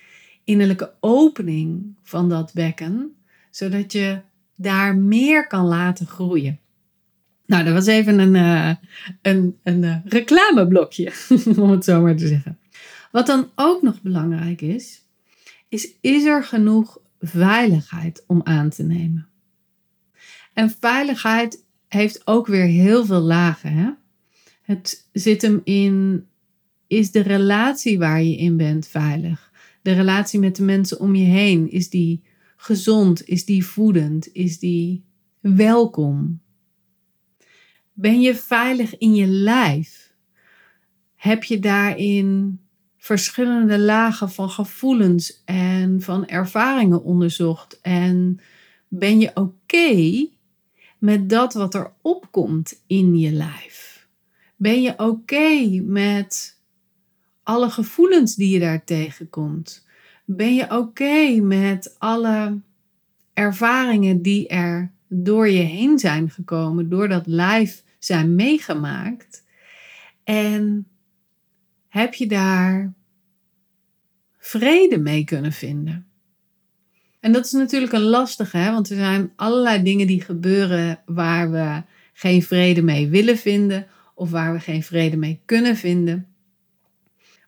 innerlijke 0.45 0.93
opening 1.01 1.95
van 2.03 2.29
dat 2.29 2.53
bekken, 2.55 3.17
zodat 3.51 3.93
je 3.93 4.21
daar 4.57 4.97
meer 4.97 5.47
kan 5.47 5.65
laten 5.65 6.07
groeien. 6.07 6.61
Nou, 7.49 7.65
dat 7.65 7.73
was 7.73 7.87
even 7.87 8.19
een, 8.19 8.35
uh, 8.35 8.75
een, 9.23 9.57
een 9.63 9.83
uh, 9.83 9.97
reclameblokje, 10.05 11.13
om 11.63 11.71
het 11.71 11.85
zo 11.85 12.01
maar 12.01 12.17
te 12.17 12.27
zeggen. 12.27 12.59
Wat 13.13 13.27
dan 13.27 13.51
ook 13.55 13.83
nog 13.83 14.03
belangrijk 14.03 14.61
is, 14.61 15.03
is: 15.69 15.89
is 16.01 16.25
er 16.25 16.45
genoeg 16.45 16.99
veiligheid 17.21 18.25
om 18.27 18.41
aan 18.45 18.69
te 18.69 18.83
nemen? 18.83 19.29
En 20.53 20.75
veiligheid 20.81 21.65
heeft 21.87 22.27
ook 22.27 22.47
weer 22.47 22.67
heel 22.67 23.05
veel 23.05 23.21
lagen. 23.21 23.73
Hè? 23.73 23.91
Het 24.63 25.09
zit 25.13 25.43
hem 25.43 25.61
in: 25.65 26.27
is 26.87 27.11
de 27.11 27.23
relatie 27.23 27.99
waar 27.99 28.23
je 28.23 28.37
in 28.37 28.57
bent 28.57 28.87
veilig? 28.87 29.53
De 29.83 29.93
relatie 29.93 30.41
met 30.41 30.57
de 30.57 30.63
mensen 30.63 31.01
om 31.01 31.15
je 31.15 31.25
heen, 31.25 31.71
is 31.71 31.91
die 31.91 32.23
gezond? 32.57 33.29
Is 33.29 33.45
die 33.45 33.67
voedend? 33.67 34.33
Is 34.33 34.59
die 34.59 35.05
welkom? 35.41 36.41
Ben 38.01 38.21
je 38.21 38.35
veilig 38.35 38.99
in 38.99 39.15
je 39.15 39.27
lijf? 39.27 40.13
Heb 41.15 41.45
je 41.45 41.59
daarin 41.59 42.61
verschillende 42.97 43.79
lagen 43.79 44.31
van 44.31 44.51
gevoelens 44.51 45.43
en 45.45 46.01
van 46.01 46.27
ervaringen 46.27 47.03
onderzocht? 47.03 47.81
En 47.81 48.41
ben 48.89 49.21
je 49.21 49.31
oké 49.35 50.27
met 50.99 51.29
dat 51.29 51.55
wat 51.55 51.75
er 51.75 51.93
opkomt 52.03 52.83
in 52.87 53.19
je 53.19 53.33
lijf? 53.33 54.07
Ben 54.57 54.83
je 54.83 54.99
oké 54.99 55.81
met 55.83 56.61
alle 57.43 57.71
gevoelens 57.71 58.35
die 58.35 58.51
je 58.51 58.61
daar 58.61 58.85
tegenkomt? 58.85 59.87
Ben 60.25 60.55
je 60.55 60.77
oké 60.77 61.41
met 61.41 61.95
alle 61.99 62.61
ervaringen 63.33 64.23
die 64.23 64.49
er 64.49 64.93
door 65.09 65.49
je 65.49 65.63
heen 65.63 65.99
zijn 65.99 66.31
gekomen, 66.31 66.89
door 66.89 67.09
dat 67.09 67.27
lijf 67.27 67.87
zijn 67.99 68.35
meegemaakt? 68.35 69.45
En 70.25 70.87
heb 71.89 72.15
je 72.15 72.27
daar 72.27 72.95
vrede 74.39 74.99
mee 74.99 75.25
kunnen 75.25 75.53
vinden? 75.53 76.07
En 77.21 77.33
dat 77.33 77.45
is 77.45 77.53
natuurlijk 77.53 77.93
een 77.93 78.01
lastige, 78.01 78.57
hè? 78.57 78.73
want 78.73 78.91
er 78.91 78.97
zijn 78.97 79.33
allerlei 79.37 79.83
dingen 79.83 80.07
die 80.07 80.21
gebeuren 80.21 81.01
waar 81.07 81.51
we 81.51 81.83
geen 82.13 82.43
vrede 82.43 82.83
mee 82.83 83.09
willen 83.09 83.39
vinden 83.39 83.87
of 84.15 84.31
waar 84.31 84.53
we 84.53 84.61
geen 84.61 84.83
vrede 84.83 85.17
mee 85.17 85.41
kunnen 85.45 85.77
vinden. 85.77 86.27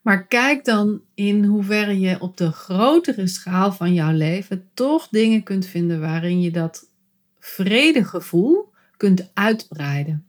Maar 0.02 0.26
kijk 0.26 0.64
dan 0.64 1.00
in 1.14 1.44
hoeverre 1.44 2.00
je 2.00 2.20
op 2.20 2.36
de 2.36 2.50
grotere 2.50 3.26
schaal 3.26 3.72
van 3.72 3.94
jouw 3.94 4.12
leven 4.12 4.68
toch 4.74 5.08
dingen 5.08 5.42
kunt 5.42 5.66
vinden 5.66 6.00
waarin 6.00 6.40
je 6.40 6.50
dat 6.50 6.90
vredegevoel 7.38 8.72
kunt 8.96 9.30
uitbreiden. 9.34 10.26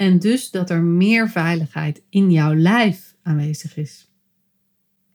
En 0.00 0.18
dus 0.18 0.50
dat 0.50 0.70
er 0.70 0.82
meer 0.82 1.28
veiligheid 1.28 2.02
in 2.08 2.30
jouw 2.30 2.54
lijf 2.54 3.14
aanwezig 3.22 3.76
is. 3.76 4.10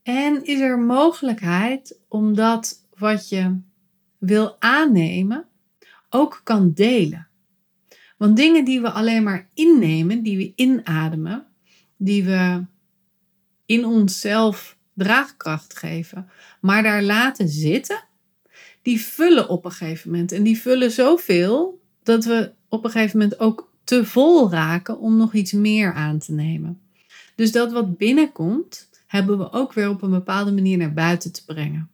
En 0.03 0.43
is 0.45 0.59
er 0.59 0.79
mogelijkheid 0.79 1.99
om 2.07 2.35
dat 2.35 2.87
wat 2.97 3.29
je 3.29 3.59
wil 4.17 4.55
aannemen 4.59 5.45
ook 6.09 6.41
kan 6.43 6.71
delen? 6.73 7.27
Want 8.17 8.37
dingen 8.37 8.65
die 8.65 8.81
we 8.81 8.89
alleen 8.89 9.23
maar 9.23 9.49
innemen, 9.53 10.23
die 10.23 10.37
we 10.37 10.53
inademen, 10.55 11.45
die 11.97 12.23
we 12.23 12.65
in 13.65 13.85
onszelf 13.85 14.77
draagkracht 14.93 15.77
geven, 15.77 16.29
maar 16.61 16.83
daar 16.83 17.03
laten 17.03 17.49
zitten, 17.49 18.03
die 18.81 19.01
vullen 19.01 19.49
op 19.49 19.65
een 19.65 19.71
gegeven 19.71 20.11
moment. 20.11 20.31
En 20.31 20.43
die 20.43 20.61
vullen 20.61 20.91
zoveel 20.91 21.81
dat 22.03 22.25
we 22.25 22.53
op 22.69 22.83
een 22.83 22.91
gegeven 22.91 23.19
moment 23.19 23.39
ook 23.39 23.73
te 23.85 24.05
vol 24.05 24.51
raken 24.51 24.99
om 24.99 25.17
nog 25.17 25.33
iets 25.33 25.51
meer 25.51 25.93
aan 25.93 26.19
te 26.19 26.31
nemen. 26.31 26.79
Dus 27.35 27.51
dat 27.51 27.71
wat 27.71 27.97
binnenkomt, 27.97 28.89
hebben 29.07 29.37
we 29.37 29.51
ook 29.51 29.73
weer 29.73 29.89
op 29.89 30.01
een 30.01 30.09
bepaalde 30.09 30.51
manier 30.51 30.77
naar 30.77 30.93
buiten 30.93 31.31
te 31.31 31.45
brengen. 31.45 31.89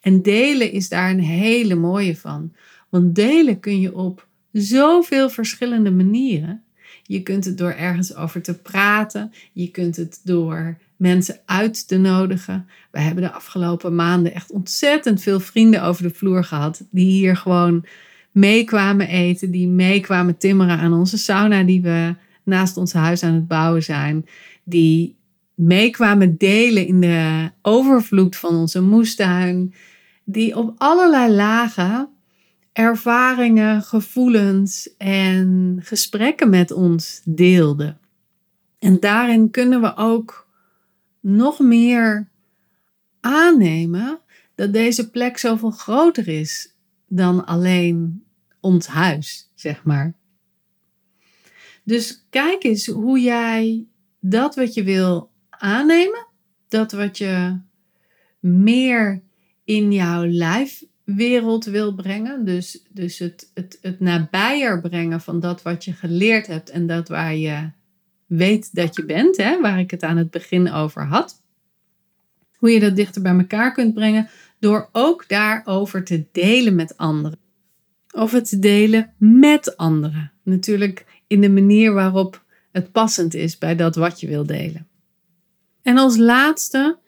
En 0.00 0.22
delen 0.22 0.72
is 0.72 0.88
daar 0.88 1.10
een 1.10 1.20
hele 1.20 1.74
mooie 1.74 2.16
van. 2.16 2.52
Want 2.88 3.14
delen 3.14 3.60
kun 3.60 3.80
je 3.80 3.94
op 3.94 4.26
zoveel 4.52 5.30
verschillende 5.30 5.90
manieren. 5.90 6.62
Je 7.02 7.22
kunt 7.22 7.44
het 7.44 7.58
door 7.58 7.70
ergens 7.70 8.14
over 8.14 8.42
te 8.42 8.58
praten. 8.58 9.32
Je 9.52 9.70
kunt 9.70 9.96
het 9.96 10.20
door 10.24 10.78
mensen 10.96 11.40
uit 11.44 11.88
te 11.88 11.96
nodigen. 11.96 12.68
We 12.90 13.00
hebben 13.00 13.22
de 13.22 13.32
afgelopen 13.32 13.94
maanden 13.94 14.34
echt 14.34 14.50
ontzettend 14.50 15.22
veel 15.22 15.40
vrienden 15.40 15.82
over 15.82 16.02
de 16.02 16.10
vloer 16.10 16.44
gehad. 16.44 16.82
Die 16.90 17.10
hier 17.10 17.36
gewoon 17.36 17.84
meekwamen 18.36 19.08
eten. 19.08 19.50
Die 19.50 19.68
meekwamen 19.68 20.38
timmeren 20.38 20.78
aan 20.78 20.92
onze 20.92 21.18
sauna 21.18 21.62
die 21.62 21.82
we 21.82 22.14
naast 22.42 22.76
ons 22.76 22.92
huis 22.92 23.22
aan 23.22 23.34
het 23.34 23.48
bouwen 23.48 23.82
zijn. 23.82 24.26
Die 24.64 25.16
meekwamen 25.54 26.36
delen 26.36 26.86
in 26.86 27.00
de 27.00 27.50
overvloed 27.62 28.36
van 28.36 28.54
onze 28.54 28.82
moestuin. 28.82 29.74
Die 30.24 30.56
op 30.56 30.74
allerlei 30.76 31.32
lagen 31.32 32.08
ervaringen, 32.72 33.82
gevoelens 33.82 34.96
en 34.98 35.76
gesprekken 35.82 36.50
met 36.50 36.70
ons 36.70 37.20
deelden. 37.24 37.98
En 38.78 39.00
daarin 39.00 39.50
kunnen 39.50 39.80
we 39.80 39.96
ook 39.96 40.48
nog 41.20 41.58
meer 41.58 42.28
aannemen 43.20 44.18
dat 44.54 44.72
deze 44.72 45.10
plek 45.10 45.38
zoveel 45.38 45.70
groter 45.70 46.28
is 46.28 46.74
dan 47.08 47.46
alleen 47.46 48.24
ons 48.66 48.86
huis, 48.86 49.50
zeg 49.54 49.84
maar. 49.84 50.14
Dus 51.84 52.26
kijk 52.30 52.64
eens 52.64 52.86
hoe 52.86 53.20
jij 53.20 53.86
dat 54.20 54.54
wat 54.54 54.74
je 54.74 54.82
wil 54.82 55.30
aannemen, 55.50 56.26
dat 56.68 56.92
wat 56.92 57.18
je 57.18 57.60
meer 58.40 59.22
in 59.64 59.92
jouw 59.92 60.26
lijfwereld 60.26 61.64
wil 61.64 61.94
brengen, 61.94 62.44
dus, 62.44 62.84
dus 62.90 63.18
het, 63.18 63.50
het, 63.54 63.78
het 63.80 64.00
nabijer 64.00 64.80
brengen 64.80 65.20
van 65.20 65.40
dat 65.40 65.62
wat 65.62 65.84
je 65.84 65.92
geleerd 65.92 66.46
hebt 66.46 66.70
en 66.70 66.86
dat 66.86 67.08
waar 67.08 67.34
je 67.34 67.70
weet 68.26 68.74
dat 68.74 68.96
je 68.96 69.04
bent, 69.04 69.36
hè, 69.36 69.60
waar 69.60 69.78
ik 69.78 69.90
het 69.90 70.02
aan 70.02 70.16
het 70.16 70.30
begin 70.30 70.72
over 70.72 71.04
had. 71.04 71.42
Hoe 72.56 72.70
je 72.70 72.80
dat 72.80 72.96
dichter 72.96 73.22
bij 73.22 73.36
elkaar 73.36 73.72
kunt 73.72 73.94
brengen 73.94 74.28
door 74.58 74.88
ook 74.92 75.28
daarover 75.28 76.04
te 76.04 76.24
delen 76.32 76.74
met 76.74 76.96
anderen. 76.96 77.44
Of 78.16 78.32
het 78.32 78.48
te 78.48 78.58
delen 78.58 79.12
met 79.18 79.76
anderen. 79.76 80.32
Natuurlijk 80.42 81.04
in 81.26 81.40
de 81.40 81.50
manier 81.50 81.92
waarop 81.92 82.44
het 82.72 82.92
passend 82.92 83.34
is 83.34 83.58
bij 83.58 83.76
dat 83.76 83.96
wat 83.96 84.20
je 84.20 84.26
wil 84.26 84.46
delen. 84.46 84.86
En 85.82 85.98
als 85.98 86.16
laatste, 86.16 86.98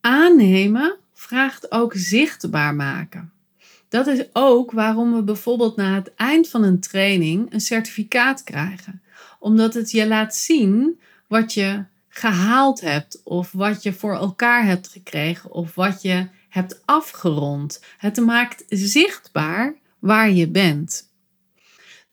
aannemen 0.00 0.96
vraagt 1.12 1.72
ook 1.72 1.92
zichtbaar 1.94 2.74
maken. 2.74 3.32
Dat 3.88 4.06
is 4.06 4.24
ook 4.32 4.70
waarom 4.70 5.14
we 5.14 5.22
bijvoorbeeld 5.22 5.76
na 5.76 5.94
het 5.94 6.14
eind 6.14 6.48
van 6.48 6.62
een 6.62 6.80
training 6.80 7.52
een 7.52 7.60
certificaat 7.60 8.42
krijgen. 8.42 9.02
Omdat 9.38 9.74
het 9.74 9.90
je 9.90 10.06
laat 10.06 10.34
zien 10.34 11.00
wat 11.26 11.54
je 11.54 11.84
gehaald 12.08 12.80
hebt 12.80 13.20
of 13.24 13.52
wat 13.52 13.82
je 13.82 13.92
voor 13.92 14.14
elkaar 14.14 14.64
hebt 14.64 14.88
gekregen 14.88 15.50
of 15.50 15.74
wat 15.74 16.02
je 16.02 16.26
hebt 16.48 16.82
afgerond. 16.84 17.84
Het 17.98 18.16
maakt 18.16 18.64
zichtbaar 18.68 19.74
waar 20.00 20.30
je 20.30 20.48
bent. 20.48 21.10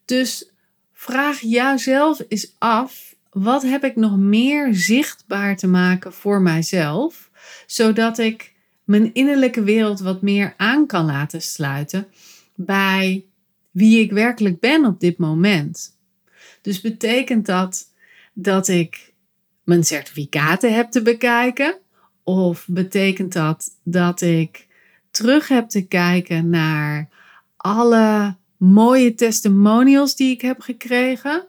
Dus 0.06 0.52
vraag 0.94 1.40
jouzelf 1.40 2.22
eens 2.28 2.56
af: 2.58 3.16
wat 3.32 3.64
heb 3.64 3.84
ik 3.84 3.96
nog 3.96 4.18
meer 4.18 4.76
zichtbaar 4.76 5.58
te 5.58 5.68
maken 5.68 6.14
voor 6.14 6.42
mijzelf, 6.42 7.30
zodat 7.66 8.18
ik 8.18 8.54
mijn 8.84 9.14
innerlijke 9.14 9.64
wereld 9.64 10.00
wat 10.00 10.22
meer 10.22 10.54
aan 10.58 10.86
kan 10.86 11.06
laten 11.06 11.42
sluiten 11.42 12.08
bij 12.56 13.26
wie 13.72 14.00
ik 14.00 14.12
werkelijk 14.12 14.60
ben 14.60 14.86
op 14.86 15.00
dit 15.00 15.18
moment. 15.18 15.98
Dus 16.62 16.82
betekent 16.82 17.46
dat 17.46 17.92
dat 18.34 18.68
ik 18.68 19.14
mijn 19.64 19.84
certificaten 19.84 20.74
heb 20.74 20.92
te 20.92 21.02
bekijken? 21.02 21.78
Of 22.24 22.66
betekent 22.68 23.34
dat 23.34 23.70
dat 23.84 24.22
ik 24.22 24.68
terug 25.12 25.48
heb 25.48 25.70
te 25.70 25.88
kijken 25.88 26.50
naar 26.50 27.10
alle 27.58 28.36
mooie 28.58 29.14
testimonials 29.14 30.16
die 30.16 30.32
ik 30.32 30.42
heb 30.42 30.62
gekregen? 30.62 31.48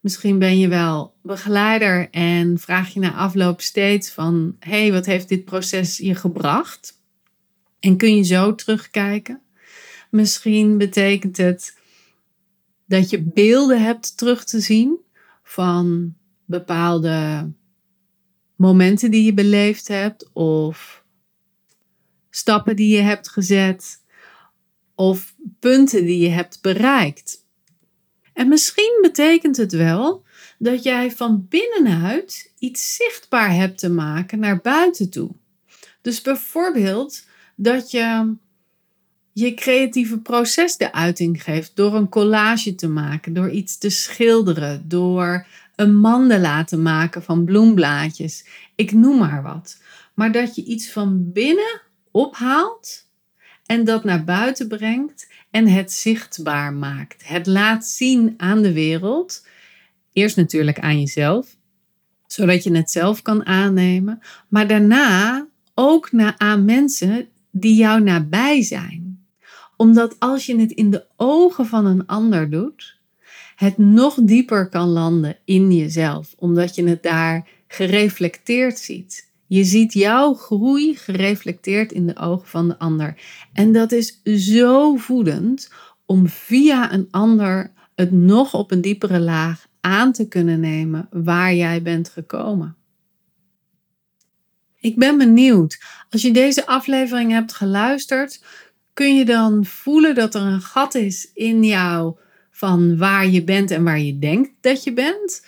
Misschien 0.00 0.38
ben 0.38 0.58
je 0.58 0.68
wel 0.68 1.14
begeleider 1.22 2.10
en 2.10 2.58
vraag 2.58 2.88
je 2.94 3.00
na 3.00 3.14
afloop 3.14 3.60
steeds 3.60 4.10
van: 4.10 4.56
hey, 4.58 4.92
wat 4.92 5.06
heeft 5.06 5.28
dit 5.28 5.44
proces 5.44 5.96
je 5.96 6.14
gebracht? 6.14 7.00
En 7.80 7.96
kun 7.96 8.16
je 8.16 8.22
zo 8.22 8.54
terugkijken? 8.54 9.40
Misschien 10.10 10.78
betekent 10.78 11.36
het 11.36 11.78
dat 12.86 13.10
je 13.10 13.22
beelden 13.22 13.82
hebt 13.82 14.16
terug 14.16 14.44
te 14.44 14.60
zien 14.60 14.98
van 15.42 16.14
bepaalde 16.44 17.50
momenten 18.56 19.10
die 19.10 19.24
je 19.24 19.34
beleefd 19.34 19.88
hebt 19.88 20.30
of 20.32 21.04
stappen 22.30 22.76
die 22.76 22.96
je 22.96 23.02
hebt 23.02 23.28
gezet 23.28 24.04
of 24.96 25.34
punten 25.60 26.04
die 26.04 26.18
je 26.18 26.28
hebt 26.28 26.58
bereikt. 26.62 27.44
En 28.32 28.48
misschien 28.48 28.98
betekent 29.02 29.56
het 29.56 29.72
wel 29.72 30.24
dat 30.58 30.82
jij 30.82 31.10
van 31.10 31.46
binnenuit 31.48 32.52
iets 32.58 32.96
zichtbaar 32.96 33.54
hebt 33.54 33.78
te 33.78 33.90
maken 33.90 34.38
naar 34.38 34.60
buiten 34.60 35.10
toe. 35.10 35.30
Dus 36.02 36.20
bijvoorbeeld 36.20 37.24
dat 37.56 37.90
je 37.90 38.34
je 39.32 39.54
creatieve 39.54 40.18
proces 40.18 40.76
de 40.76 40.92
uiting 40.92 41.42
geeft 41.42 41.76
door 41.76 41.94
een 41.94 42.08
collage 42.08 42.74
te 42.74 42.88
maken, 42.88 43.32
door 43.32 43.50
iets 43.50 43.78
te 43.78 43.90
schilderen, 43.90 44.88
door 44.88 45.46
een 45.74 45.96
mandala 45.96 46.64
te 46.64 46.76
maken 46.76 47.22
van 47.22 47.44
bloemblaadjes. 47.44 48.46
Ik 48.74 48.92
noem 48.92 49.18
maar 49.18 49.42
wat. 49.42 49.78
Maar 50.14 50.32
dat 50.32 50.54
je 50.54 50.64
iets 50.64 50.90
van 50.90 51.32
binnen 51.32 51.80
ophaalt 52.10 53.05
en 53.66 53.84
dat 53.84 54.04
naar 54.04 54.24
buiten 54.24 54.68
brengt 54.68 55.28
en 55.50 55.68
het 55.68 55.92
zichtbaar 55.92 56.72
maakt. 56.72 57.28
Het 57.28 57.46
laat 57.46 57.86
zien 57.86 58.34
aan 58.36 58.62
de 58.62 58.72
wereld. 58.72 59.46
Eerst 60.12 60.36
natuurlijk 60.36 60.78
aan 60.78 61.00
jezelf, 61.00 61.56
zodat 62.26 62.64
je 62.64 62.76
het 62.76 62.90
zelf 62.90 63.22
kan 63.22 63.46
aannemen. 63.46 64.20
Maar 64.48 64.66
daarna 64.66 65.46
ook 65.74 66.12
naar, 66.12 66.34
aan 66.36 66.64
mensen 66.64 67.28
die 67.50 67.74
jou 67.74 68.02
nabij 68.02 68.62
zijn. 68.62 69.24
Omdat 69.76 70.16
als 70.18 70.46
je 70.46 70.58
het 70.58 70.72
in 70.72 70.90
de 70.90 71.06
ogen 71.16 71.66
van 71.66 71.86
een 71.86 72.06
ander 72.06 72.50
doet, 72.50 72.98
het 73.56 73.78
nog 73.78 74.18
dieper 74.22 74.68
kan 74.68 74.88
landen 74.88 75.36
in 75.44 75.72
jezelf, 75.72 76.34
omdat 76.38 76.74
je 76.74 76.88
het 76.88 77.02
daar 77.02 77.48
gereflecteerd 77.68 78.78
ziet. 78.78 79.30
Je 79.46 79.64
ziet 79.64 79.92
jouw 79.92 80.34
groei 80.34 80.96
gereflecteerd 80.96 81.92
in 81.92 82.06
de 82.06 82.16
ogen 82.16 82.48
van 82.48 82.68
de 82.68 82.78
ander. 82.78 83.20
En 83.52 83.72
dat 83.72 83.92
is 83.92 84.20
zo 84.24 84.96
voedend 84.96 85.70
om 86.06 86.28
via 86.28 86.92
een 86.92 87.08
ander 87.10 87.72
het 87.94 88.12
nog 88.12 88.54
op 88.54 88.70
een 88.70 88.80
diepere 88.80 89.20
laag 89.20 89.66
aan 89.80 90.12
te 90.12 90.28
kunnen 90.28 90.60
nemen 90.60 91.08
waar 91.10 91.54
jij 91.54 91.82
bent 91.82 92.08
gekomen. 92.08 92.76
Ik 94.80 94.96
ben 94.96 95.18
benieuwd, 95.18 95.78
als 96.10 96.22
je 96.22 96.32
deze 96.32 96.66
aflevering 96.66 97.30
hebt 97.30 97.52
geluisterd, 97.52 98.44
kun 98.92 99.16
je 99.16 99.24
dan 99.24 99.64
voelen 99.64 100.14
dat 100.14 100.34
er 100.34 100.42
een 100.42 100.60
gat 100.60 100.94
is 100.94 101.30
in 101.34 101.64
jou 101.64 102.16
van 102.50 102.96
waar 102.96 103.26
je 103.26 103.44
bent 103.44 103.70
en 103.70 103.84
waar 103.84 104.00
je 104.00 104.18
denkt 104.18 104.50
dat 104.60 104.84
je 104.84 104.92
bent? 104.92 105.46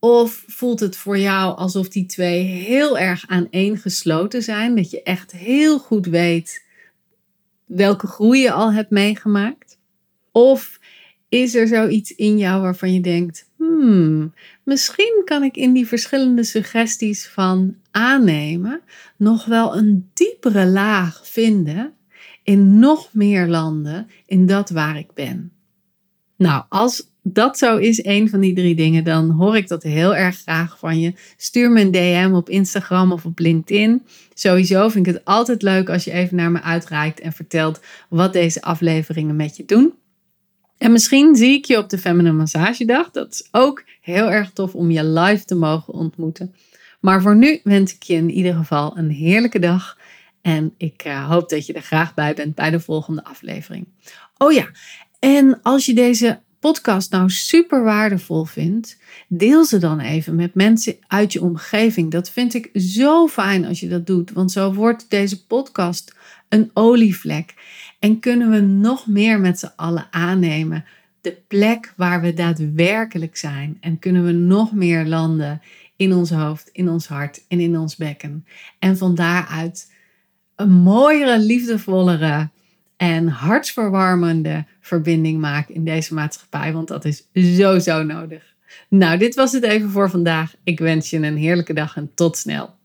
Of 0.00 0.44
voelt 0.46 0.80
het 0.80 0.96
voor 0.96 1.18
jou 1.18 1.56
alsof 1.56 1.88
die 1.88 2.06
twee 2.06 2.42
heel 2.42 2.98
erg 2.98 3.24
aaneengesloten 3.26 4.42
zijn, 4.42 4.74
dat 4.74 4.90
je 4.90 5.02
echt 5.02 5.32
heel 5.32 5.78
goed 5.78 6.06
weet 6.06 6.66
welke 7.68 8.06
groei 8.06 8.40
je 8.40 8.52
al 8.52 8.72
hebt 8.72 8.90
meegemaakt? 8.90 9.78
Of 10.32 10.80
is 11.28 11.54
er 11.54 11.68
zoiets 11.68 12.10
in 12.10 12.38
jou 12.38 12.62
waarvan 12.62 12.92
je 12.92 13.00
denkt: 13.00 13.50
hmm, 13.56 14.34
misschien 14.62 15.22
kan 15.24 15.42
ik 15.42 15.56
in 15.56 15.72
die 15.72 15.86
verschillende 15.86 16.44
suggesties 16.44 17.28
van 17.28 17.76
aannemen 17.90 18.80
nog 19.16 19.44
wel 19.44 19.76
een 19.76 20.10
diepere 20.14 20.66
laag 20.66 21.20
vinden 21.26 21.92
in 22.42 22.78
nog 22.78 23.12
meer 23.12 23.46
landen 23.46 24.10
in 24.26 24.46
dat 24.46 24.70
waar 24.70 24.98
ik 24.98 25.12
ben. 25.14 25.52
Nou, 26.36 26.64
als 26.68 27.07
dat 27.32 27.58
zo 27.58 27.76
is, 27.76 28.04
een 28.04 28.28
van 28.28 28.40
die 28.40 28.54
drie 28.54 28.74
dingen, 28.74 29.04
dan 29.04 29.30
hoor 29.30 29.56
ik 29.56 29.68
dat 29.68 29.82
heel 29.82 30.16
erg 30.16 30.38
graag 30.38 30.78
van 30.78 31.00
je. 31.00 31.12
Stuur 31.36 31.70
me 31.70 31.80
een 31.80 31.90
DM 31.90 32.30
op 32.34 32.48
Instagram 32.48 33.12
of 33.12 33.24
op 33.24 33.38
LinkedIn. 33.38 34.02
Sowieso 34.34 34.88
vind 34.88 35.06
ik 35.06 35.12
het 35.14 35.24
altijd 35.24 35.62
leuk 35.62 35.90
als 35.90 36.04
je 36.04 36.12
even 36.12 36.36
naar 36.36 36.50
me 36.50 36.62
uitreikt 36.62 37.20
en 37.20 37.32
vertelt 37.32 37.80
wat 38.08 38.32
deze 38.32 38.62
afleveringen 38.62 39.36
met 39.36 39.56
je 39.56 39.64
doen. 39.64 39.92
En 40.78 40.92
misschien 40.92 41.36
zie 41.36 41.52
ik 41.52 41.64
je 41.64 41.78
op 41.78 41.88
de 41.88 41.98
Feminine 41.98 42.36
Massagedag. 42.36 43.10
Dat 43.10 43.32
is 43.32 43.48
ook 43.50 43.84
heel 44.00 44.30
erg 44.30 44.50
tof 44.50 44.74
om 44.74 44.90
je 44.90 45.04
live 45.04 45.44
te 45.44 45.54
mogen 45.54 45.94
ontmoeten. 45.94 46.54
Maar 47.00 47.22
voor 47.22 47.36
nu 47.36 47.60
wens 47.64 47.94
ik 47.94 48.02
je 48.02 48.14
in 48.14 48.30
ieder 48.30 48.54
geval 48.54 48.96
een 48.96 49.10
heerlijke 49.10 49.58
dag. 49.58 49.98
En 50.42 50.74
ik 50.76 51.04
uh, 51.06 51.28
hoop 51.28 51.48
dat 51.48 51.66
je 51.66 51.72
er 51.72 51.82
graag 51.82 52.14
bij 52.14 52.34
bent 52.34 52.54
bij 52.54 52.70
de 52.70 52.80
volgende 52.80 53.24
aflevering. 53.24 53.86
Oh 54.36 54.52
ja, 54.52 54.70
en 55.18 55.62
als 55.62 55.86
je 55.86 55.94
deze 55.94 56.40
podcast 56.60 57.10
nou 57.10 57.30
super 57.30 57.84
waardevol 57.84 58.44
vindt, 58.44 58.98
deel 59.28 59.64
ze 59.64 59.78
dan 59.78 60.00
even 60.00 60.34
met 60.34 60.54
mensen 60.54 60.96
uit 61.06 61.32
je 61.32 61.42
omgeving. 61.42 62.10
Dat 62.10 62.30
vind 62.30 62.54
ik 62.54 62.70
zo 62.74 63.26
fijn 63.26 63.64
als 63.64 63.80
je 63.80 63.88
dat 63.88 64.06
doet, 64.06 64.32
want 64.32 64.52
zo 64.52 64.74
wordt 64.74 65.10
deze 65.10 65.46
podcast 65.46 66.16
een 66.48 66.70
olievlek. 66.74 67.54
En 67.98 68.20
kunnen 68.20 68.50
we 68.50 68.60
nog 68.60 69.06
meer 69.06 69.40
met 69.40 69.58
z'n 69.58 69.72
allen 69.76 70.08
aannemen 70.10 70.84
de 71.20 71.38
plek 71.48 71.92
waar 71.96 72.20
we 72.20 72.34
daadwerkelijk 72.34 73.36
zijn. 73.36 73.76
En 73.80 73.98
kunnen 73.98 74.24
we 74.24 74.32
nog 74.32 74.72
meer 74.72 75.06
landen 75.06 75.62
in 75.96 76.12
ons 76.12 76.30
hoofd, 76.30 76.68
in 76.72 76.88
ons 76.88 77.06
hart 77.06 77.44
en 77.48 77.60
in 77.60 77.78
ons 77.78 77.96
bekken. 77.96 78.46
En 78.78 78.96
van 78.96 79.14
daaruit 79.14 79.92
een 80.56 80.72
mooiere, 80.72 81.38
liefdevollere 81.38 82.48
en 82.98 83.28
hartsverwarmende 83.28 84.64
verbinding 84.80 85.40
maken 85.40 85.74
in 85.74 85.84
deze 85.84 86.14
maatschappij. 86.14 86.72
Want 86.72 86.88
dat 86.88 87.04
is 87.04 87.24
zo 87.78 88.02
nodig. 88.02 88.54
Nou, 88.88 89.18
dit 89.18 89.34
was 89.34 89.52
het 89.52 89.62
even 89.62 89.90
voor 89.90 90.10
vandaag. 90.10 90.54
Ik 90.62 90.78
wens 90.78 91.10
je 91.10 91.16
een 91.16 91.36
heerlijke 91.36 91.72
dag 91.72 91.96
en 91.96 92.10
tot 92.14 92.36
snel. 92.36 92.77